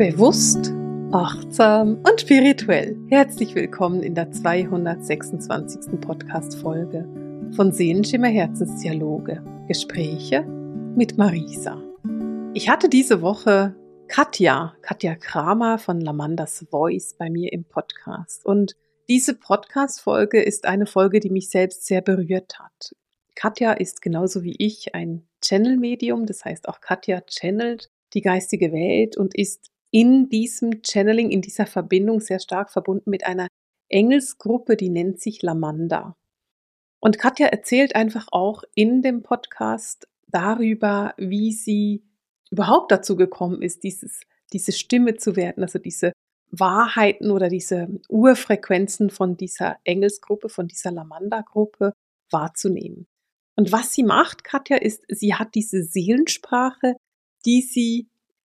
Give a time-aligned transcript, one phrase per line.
[0.00, 0.72] Bewusst,
[1.12, 2.96] achtsam und spirituell.
[3.10, 6.00] Herzlich willkommen in der 226.
[6.00, 7.06] Podcast-Folge
[7.54, 9.44] von Sehenschimmer Herzensdialoge.
[9.68, 10.40] Gespräche
[10.96, 11.78] mit Marisa.
[12.54, 13.76] Ich hatte diese Woche
[14.08, 18.46] Katja, Katja Kramer von Lamandas Voice bei mir im Podcast.
[18.46, 22.96] Und diese Podcast-Folge ist eine Folge, die mich selbst sehr berührt hat.
[23.34, 29.16] Katja ist genauso wie ich ein Channel-Medium, das heißt auch Katja channelt die geistige Welt
[29.16, 33.48] und ist in diesem Channeling, in dieser Verbindung sehr stark verbunden mit einer
[33.88, 36.16] Engelsgruppe, die nennt sich Lamanda.
[37.00, 42.04] Und Katja erzählt einfach auch in dem Podcast darüber, wie sie
[42.50, 44.20] überhaupt dazu gekommen ist, dieses,
[44.52, 46.12] diese Stimme zu werden, also diese
[46.50, 51.92] Wahrheiten oder diese Urfrequenzen von dieser Engelsgruppe, von dieser Lamanda-Gruppe
[52.30, 53.06] wahrzunehmen.
[53.56, 56.96] Und was sie macht, Katja, ist, sie hat diese Seelensprache,
[57.44, 58.08] die sie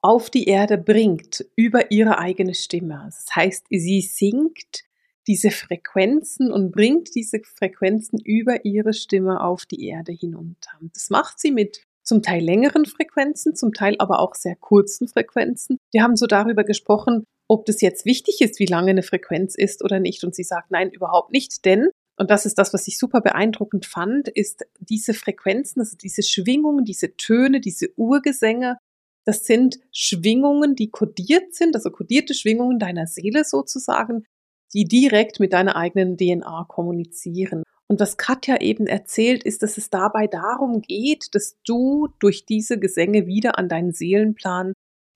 [0.05, 3.01] auf die Erde bringt über ihre eigene Stimme.
[3.05, 4.83] Das heißt, sie singt
[5.25, 10.69] diese Frequenzen und bringt diese Frequenzen über ihre Stimme auf die Erde hinunter.
[10.93, 15.79] Das macht sie mit zum Teil längeren Frequenzen, zum Teil aber auch sehr kurzen Frequenzen.
[15.91, 19.83] Wir haben so darüber gesprochen, ob das jetzt wichtig ist, wie lange eine Frequenz ist
[19.83, 20.23] oder nicht.
[20.23, 23.85] Und sie sagt, nein, überhaupt nicht, denn und das ist das, was ich super beeindruckend
[23.85, 28.77] fand, ist diese Frequenzen, also diese Schwingungen, diese Töne, diese Urgesänge,
[29.25, 34.25] das sind Schwingungen, die kodiert sind, also kodierte Schwingungen deiner Seele sozusagen,
[34.73, 37.63] die direkt mit deiner eigenen DNA kommunizieren.
[37.87, 42.79] Und was Katja eben erzählt, ist, dass es dabei darum geht, dass du durch diese
[42.79, 44.73] Gesänge wieder an deinen Seelenplan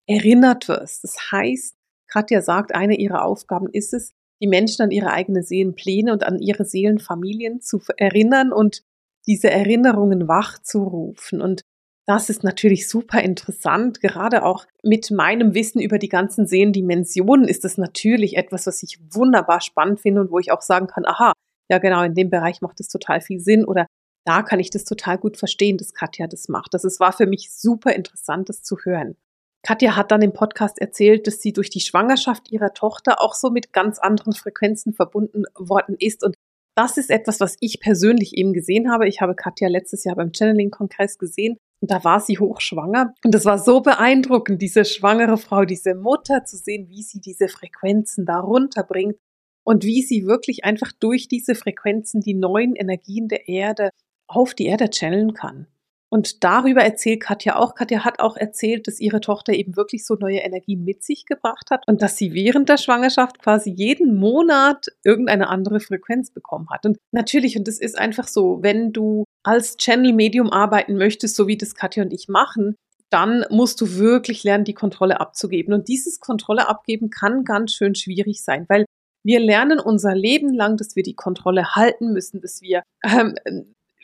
[0.07, 1.03] erinnert wirst.
[1.03, 1.75] Das heißt,
[2.07, 6.39] Katja sagt, eine ihrer Aufgaben ist es, die Menschen an ihre eigenen Seelenpläne und an
[6.39, 8.83] ihre Seelenfamilien zu erinnern und
[9.27, 11.41] diese Erinnerungen wachzurufen.
[11.41, 11.61] Und
[12.09, 14.01] das ist natürlich super interessant.
[14.01, 18.97] Gerade auch mit meinem Wissen über die ganzen Seelendimensionen ist das natürlich etwas, was ich
[19.11, 21.33] wunderbar spannend finde und wo ich auch sagen kann, aha,
[21.69, 23.85] ja genau, in dem Bereich macht es total viel Sinn oder
[24.25, 26.73] da kann ich das total gut verstehen, dass Katja das macht.
[26.73, 29.15] Das war für mich super interessant, das zu hören.
[29.61, 33.51] Katja hat dann im Podcast erzählt, dass sie durch die Schwangerschaft ihrer Tochter auch so
[33.51, 36.23] mit ganz anderen Frequenzen verbunden worden ist.
[36.23, 36.33] Und
[36.75, 39.07] das ist etwas, was ich persönlich eben gesehen habe.
[39.07, 43.13] Ich habe Katja letztes Jahr beim Channeling-Kongress gesehen und da war sie hochschwanger.
[43.23, 47.47] Und das war so beeindruckend, diese schwangere Frau, diese Mutter zu sehen, wie sie diese
[47.47, 49.15] Frequenzen da runterbringt
[49.63, 53.91] und wie sie wirklich einfach durch diese Frequenzen die neuen Energien der Erde
[54.27, 55.67] auf die Erde channeln kann.
[56.11, 57.75] Und darüber erzählt Katja auch.
[57.75, 61.69] Katja hat auch erzählt, dass ihre Tochter eben wirklich so neue Energien mit sich gebracht
[61.69, 66.85] hat und dass sie während der Schwangerschaft quasi jeden Monat irgendeine andere Frequenz bekommen hat.
[66.85, 71.57] Und natürlich, und das ist einfach so, wenn du als Channel-Medium arbeiten möchtest, so wie
[71.57, 72.75] das Katja und ich machen,
[73.11, 75.73] dann musst du wirklich lernen, die Kontrolle abzugeben.
[75.73, 78.85] Und dieses Kontrolle abgeben kann ganz schön schwierig sein, weil
[79.23, 83.35] wir lernen unser Leben lang, dass wir die Kontrolle halten müssen, dass wir ähm,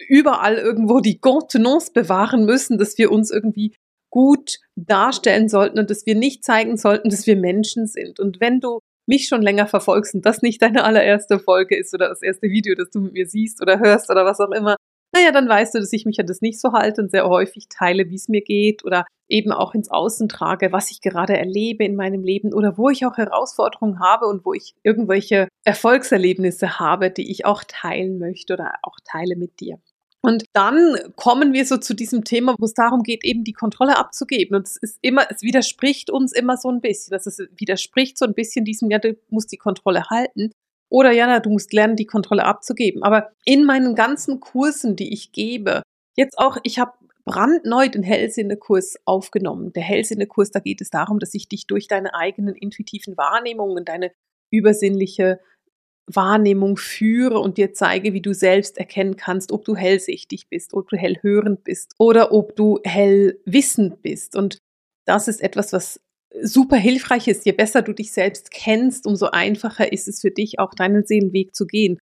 [0.07, 3.75] überall irgendwo die Contenance bewahren müssen, dass wir uns irgendwie
[4.09, 8.19] gut darstellen sollten und dass wir nicht zeigen sollten, dass wir Menschen sind.
[8.19, 12.09] Und wenn du mich schon länger verfolgst und das nicht deine allererste Folge ist oder
[12.09, 14.77] das erste Video, das du mit mir siehst oder hörst oder was auch immer,
[15.13, 17.67] naja, dann weißt du, dass ich mich an das nicht so halte und sehr häufig
[17.69, 21.85] teile, wie es mir geht oder eben auch ins Außen trage, was ich gerade erlebe
[21.85, 27.11] in meinem Leben oder wo ich auch Herausforderungen habe und wo ich irgendwelche Erfolgserlebnisse habe,
[27.11, 29.79] die ich auch teilen möchte oder auch teile mit dir.
[30.25, 33.95] Und dann kommen wir so zu diesem Thema, wo es darum geht, eben die Kontrolle
[33.95, 34.57] abzugeben.
[34.57, 37.11] Und es ist immer, es widerspricht uns immer so ein bisschen.
[37.11, 40.49] Das ist, widerspricht so ein bisschen diesem, ja, du musst die Kontrolle halten.
[40.89, 43.03] Oder ja, du musst lernen, die Kontrolle abzugeben.
[43.03, 45.83] Aber in meinen ganzen Kursen, die ich gebe,
[46.15, 46.93] jetzt auch, ich habe
[47.23, 49.73] brandneu den Hellsinne-Kurs aufgenommen.
[49.73, 54.11] Der Hellsinne-Kurs, da geht es darum, dass ich dich durch deine eigenen intuitiven Wahrnehmungen, deine
[54.51, 55.39] übersinnliche
[56.07, 60.87] Wahrnehmung führe und dir zeige, wie du selbst erkennen kannst, ob du hellsichtig bist, ob
[60.89, 64.35] du hellhörend bist oder ob du hellwissend bist.
[64.35, 64.59] Und
[65.05, 65.99] das ist etwas, was
[66.41, 67.45] super hilfreich ist.
[67.45, 71.55] Je besser du dich selbst kennst, umso einfacher ist es für dich, auch deinen Seelenweg
[71.55, 71.97] zu gehen.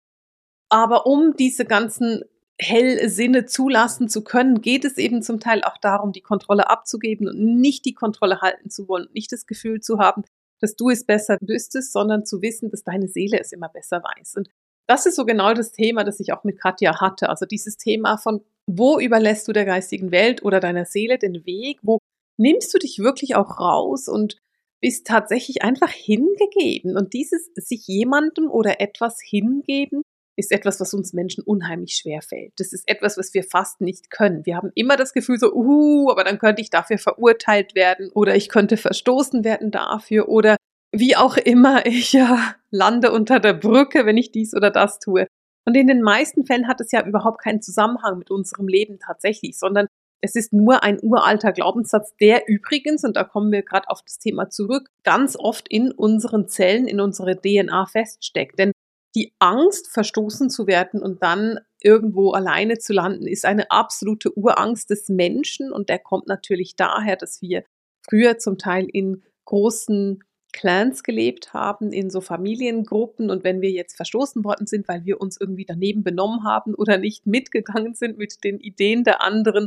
[0.69, 2.23] Aber um diese ganzen
[2.59, 7.61] Hellsinne zulassen zu können, geht es eben zum Teil auch darum, die Kontrolle abzugeben und
[7.61, 10.23] nicht die Kontrolle halten zu wollen, nicht das Gefühl zu haben,
[10.63, 14.37] dass du es besser wüsstest, sondern zu wissen, dass deine Seele es immer besser weiß.
[14.37, 14.49] Und
[14.87, 17.29] das ist so genau das Thema, das ich auch mit Katja hatte.
[17.29, 21.79] Also dieses Thema von, wo überlässt du der geistigen Welt oder deiner Seele den Weg?
[21.83, 21.99] Wo
[22.39, 24.37] nimmst du dich wirklich auch raus und
[24.81, 26.97] bist tatsächlich einfach hingegeben?
[26.97, 30.03] Und dieses sich jemandem oder etwas hingeben,
[30.37, 32.53] ist etwas, was uns Menschen unheimlich schwer fällt.
[32.57, 34.47] Das ist etwas, was wir fast nicht können.
[34.47, 38.35] Wir haben immer das Gefühl so, uh, aber dann könnte ich dafür verurteilt werden oder
[38.35, 40.57] ich könnte verstoßen werden dafür oder
[40.93, 45.27] wie auch immer ich ja lande unter der Brücke, wenn ich dies oder das tue.
[45.65, 49.59] Und in den meisten Fällen hat es ja überhaupt keinen Zusammenhang mit unserem Leben tatsächlich,
[49.59, 49.87] sondern
[50.21, 54.19] es ist nur ein uralter Glaubenssatz, der übrigens, und da kommen wir gerade auf das
[54.19, 58.59] Thema zurück, ganz oft in unseren Zellen, in unserer DNA feststeckt.
[58.59, 58.72] Denn
[59.15, 64.91] die Angst, verstoßen zu werden und dann irgendwo alleine zu landen, ist eine absolute Urangst
[64.91, 67.65] des Menschen und der kommt natürlich daher, dass wir
[68.09, 70.23] früher zum Teil in großen
[70.53, 75.21] Clans gelebt haben, in so Familiengruppen und wenn wir jetzt verstoßen worden sind, weil wir
[75.21, 79.67] uns irgendwie daneben benommen haben oder nicht mitgegangen sind mit den Ideen der anderen,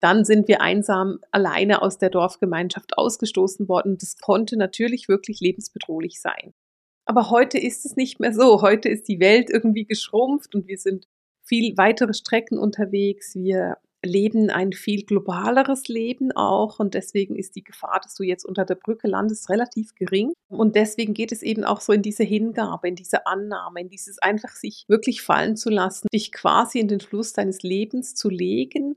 [0.00, 3.98] dann sind wir einsam alleine aus der Dorfgemeinschaft ausgestoßen worden.
[3.98, 6.54] Das konnte natürlich wirklich lebensbedrohlich sein.
[7.04, 8.62] Aber heute ist es nicht mehr so.
[8.62, 11.06] Heute ist die Welt irgendwie geschrumpft und wir sind
[11.42, 13.34] viel weitere Strecken unterwegs.
[13.34, 18.44] Wir leben ein viel globaleres Leben auch und deswegen ist die Gefahr, dass du jetzt
[18.44, 20.32] unter der Brücke landest, relativ gering.
[20.48, 24.18] Und deswegen geht es eben auch so in diese Hingabe, in diese Annahme, in dieses
[24.18, 28.96] einfach sich wirklich fallen zu lassen, dich quasi in den Fluss deines Lebens zu legen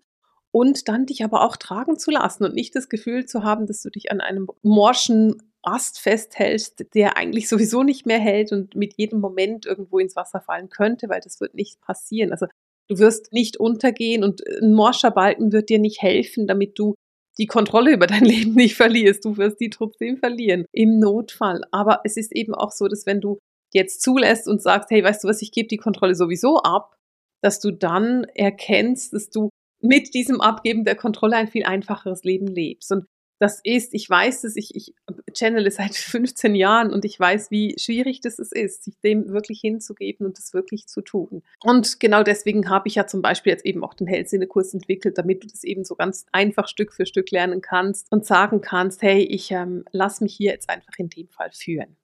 [0.52, 3.82] und dann dich aber auch tragen zu lassen und nicht das Gefühl zu haben, dass
[3.82, 5.36] du dich an einem morschen
[5.66, 10.42] Ast festhältst, der eigentlich sowieso nicht mehr hält und mit jedem Moment irgendwo ins Wasser
[10.42, 12.32] fallen könnte, weil das wird nicht passieren.
[12.32, 12.48] Also
[12.90, 16.96] du wirst nicht untergehen und ein morscher Balken wird dir nicht helfen, damit du
[17.38, 19.26] die Kontrolle über dein Leben nicht verlierst.
[19.26, 21.62] Du wirst die trotzdem verlieren im Notfall.
[21.72, 23.40] Aber es ist eben auch so, dass wenn du
[23.74, 26.96] jetzt zulässt und sagst, hey, weißt du was, ich gebe die Kontrolle sowieso ab,
[27.42, 29.50] dass du dann erkennst, dass du
[29.82, 32.92] mit diesem Abgeben der Kontrolle ein viel einfacheres Leben lebst.
[32.92, 33.06] Und
[33.40, 34.94] das ist, ich weiß es, ich, ich
[35.34, 39.60] channel es seit 15 Jahren und ich weiß, wie schwierig das ist, sich dem wirklich
[39.60, 41.44] hinzugeben und das wirklich zu tun.
[41.64, 45.44] Und genau deswegen habe ich ja zum Beispiel jetzt eben auch den Hellsinne-Kurs entwickelt, damit
[45.44, 49.22] du das eben so ganz einfach Stück für Stück lernen kannst und sagen kannst, hey,
[49.24, 51.98] ich ähm, lass mich hier jetzt einfach in dem Fall führen.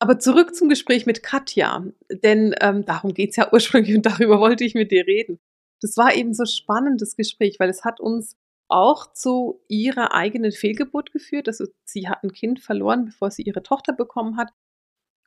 [0.00, 4.64] Aber zurück zum Gespräch mit Katja, denn ähm, darum geht's ja ursprünglich und darüber wollte
[4.64, 5.40] ich mit dir reden
[5.80, 8.36] das war eben so spannendes Gespräch, weil es hat uns
[8.68, 11.48] auch zu ihrer eigenen Fehlgeburt geführt.
[11.48, 14.50] Also sie hat ein Kind verloren, bevor sie ihre Tochter bekommen hat.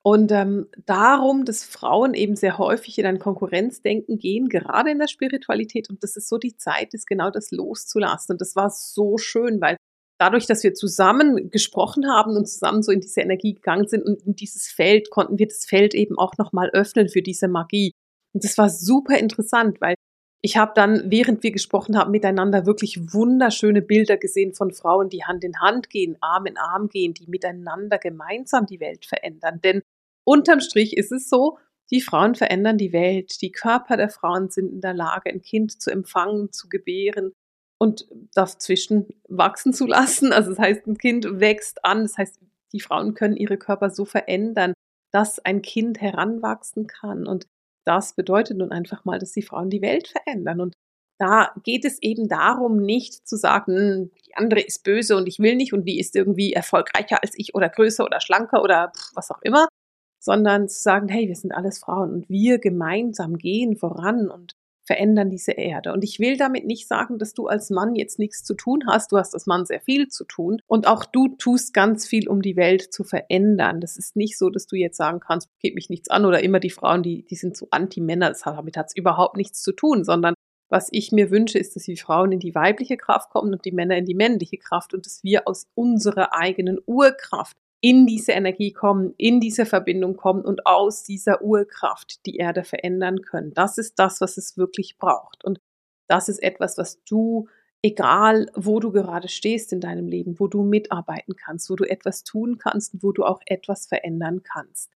[0.04, 5.08] Und ähm, darum, dass Frauen eben sehr häufig in ein Konkurrenzdenken gehen, gerade in der
[5.08, 5.90] Spiritualität.
[5.90, 8.34] Und das ist so die Zeit, ist genau das loszulassen.
[8.34, 9.78] Und das war so schön, weil
[10.20, 14.22] dadurch, dass wir zusammen gesprochen haben und zusammen so in diese Energie gegangen sind und
[14.24, 17.92] in dieses Feld, konnten wir das Feld eben auch nochmal öffnen für diese Magie.
[18.34, 19.96] Und das war super interessant, weil
[20.44, 25.24] ich habe dann, während wir gesprochen haben, miteinander wirklich wunderschöne Bilder gesehen von Frauen, die
[25.24, 29.62] Hand in Hand gehen, Arm in Arm gehen, die miteinander gemeinsam die Welt verändern.
[29.62, 29.84] Denn
[30.24, 31.60] unterm Strich ist es so,
[31.92, 33.42] die Frauen verändern die Welt.
[33.42, 37.34] Die Körper der Frauen sind in der Lage, ein Kind zu empfangen, zu gebären
[37.78, 40.34] und dazwischen wachsen zu lassen.
[40.34, 42.04] Also das heißt, ein Kind wächst an.
[42.04, 42.40] Das heißt,
[42.74, 44.74] die Frauen können ihre Körper so verändern,
[45.12, 47.28] dass ein Kind heranwachsen kann.
[47.28, 47.46] Und
[47.86, 50.62] das bedeutet nun einfach mal, dass die Frauen die Welt verändern.
[50.62, 50.76] Und
[51.20, 55.56] da geht es eben darum, nicht zu sagen, die andere ist böse und ich will
[55.56, 59.42] nicht und die ist irgendwie erfolgreicher als ich oder größer oder schlanker oder was auch
[59.44, 59.68] immer,
[60.20, 65.30] sondern zu sagen, hey, wir sind alles Frauen und wir gemeinsam gehen voran und verändern
[65.30, 65.94] diese Erde.
[65.94, 69.12] Und ich will damit nicht sagen, dass du als Mann jetzt nichts zu tun hast.
[69.12, 70.62] Du hast als Mann sehr viel zu tun.
[70.68, 73.82] Und auch du tust ganz viel, um die Welt zu verändern.
[73.82, 76.60] Das ist nicht so, dass du jetzt sagen kannst, geht mich nichts an oder immer
[76.60, 78.34] die Frauen, die, die sind so Anti-Männer.
[78.44, 80.34] Damit hat es überhaupt nichts zu tun, sondern
[80.72, 83.74] was ich mir wünsche, ist, dass die Frauen in die weibliche Kraft kommen und die
[83.74, 88.72] Männer in die männliche Kraft und dass wir aus unserer eigenen Urkraft in diese Energie
[88.72, 93.54] kommen, in diese Verbindung kommen und aus dieser Urkraft die Erde verändern können.
[93.56, 95.44] Das ist das, was es wirklich braucht.
[95.44, 95.60] Und
[96.08, 97.48] das ist etwas, was du,
[97.82, 102.24] egal wo du gerade stehst in deinem Leben, wo du mitarbeiten kannst, wo du etwas
[102.24, 104.92] tun kannst, wo du auch etwas verändern kannst.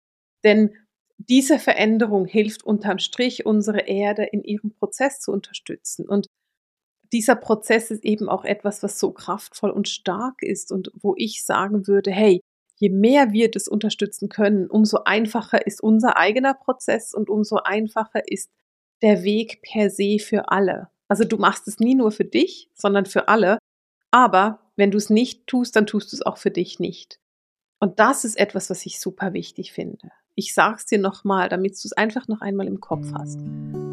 [0.44, 0.74] Denn
[1.16, 6.06] diese Veränderung hilft unterm Strich, unsere Erde in ihrem Prozess zu unterstützen.
[6.06, 6.26] Und
[7.12, 11.44] dieser Prozess ist eben auch etwas, was so kraftvoll und stark ist und wo ich
[11.44, 12.40] sagen würde, hey,
[12.76, 18.22] je mehr wir das unterstützen können, umso einfacher ist unser eigener Prozess und umso einfacher
[18.26, 18.50] ist
[19.02, 20.88] der Weg per se für alle.
[21.08, 23.58] Also du machst es nie nur für dich, sondern für alle.
[24.10, 27.18] Aber wenn du es nicht tust, dann tust du es auch für dich nicht.
[27.80, 30.10] Und das ist etwas, was ich super wichtig finde.
[30.34, 33.38] Ich sag's dir nochmal, damit du es einfach noch einmal im Kopf hast.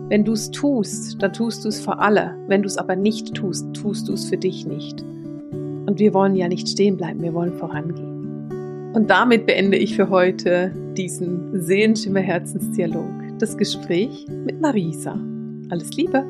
[0.09, 2.35] Wenn du es tust, dann tust du es für alle.
[2.47, 5.01] Wenn du es aber nicht tust, tust du es für dich nicht.
[5.01, 8.20] Und wir wollen ja nicht stehen bleiben, wir wollen vorangehen.
[8.93, 13.09] Und damit beende ich für heute diesen Seelenschimmer Herzensdialog.
[13.39, 15.17] das Gespräch mit Marisa.
[15.69, 16.23] Alles Liebe!